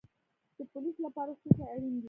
د 0.57 0.59
پولیس 0.71 0.97
لپاره 1.05 1.31
څه 1.41 1.47
شی 1.55 1.63
اړین 1.73 1.91
دی؟ 1.95 1.99